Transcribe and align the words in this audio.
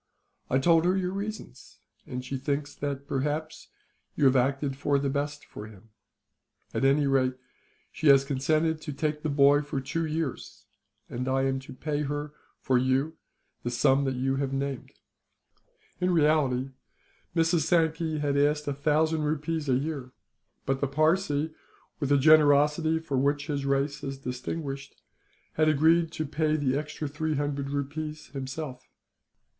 I 0.49 0.57
told 0.57 0.83
her 0.85 0.97
your 0.97 1.11
reasons, 1.13 1.77
and 2.07 2.25
she 2.25 2.35
thinks 2.35 2.73
that, 2.73 3.05
perhaps, 3.05 3.67
you 4.15 4.25
have 4.25 4.35
acted 4.35 4.75
for 4.75 4.97
the 4.97 5.11
best 5.11 5.45
for 5.45 5.67
him. 5.67 5.91
At 6.73 6.83
any 6.83 7.05
rate, 7.05 7.35
she 7.91 8.07
has 8.07 8.25
consented 8.25 8.81
to 8.81 8.93
take 8.93 9.21
the 9.21 9.29
boy 9.29 9.61
for 9.61 9.79
two 9.79 10.07
years; 10.07 10.65
and 11.07 11.27
I 11.27 11.43
am 11.43 11.59
to 11.59 11.73
pay 11.75 12.01
her, 12.01 12.33
for 12.59 12.79
you, 12.79 13.17
the 13.61 13.69
sum 13.69 14.03
that 14.05 14.15
you 14.15 14.37
have 14.37 14.51
named." 14.51 14.89
In 15.99 16.09
reality, 16.09 16.71
Mrs. 17.35 17.59
Sankey 17.67 18.17
asked 18.19 18.67
a 18.67 18.73
thousand 18.73 19.21
rupees 19.21 19.69
a 19.69 19.75
year; 19.75 20.13
but 20.65 20.81
the 20.81 20.87
Parsee, 20.87 21.53
with 21.99 22.09
the 22.09 22.17
generosity 22.17 22.97
for 22.97 23.19
which 23.19 23.45
his 23.45 23.67
race 23.67 24.03
is 24.03 24.17
distinguished, 24.17 24.99
had 25.53 25.69
agreed 25.69 26.11
to 26.13 26.25
pay 26.25 26.55
the 26.55 26.75
extra 26.75 27.07
three 27.07 27.35
hundred 27.35 27.69
rupees 27.69 28.29
himself. 28.29 28.89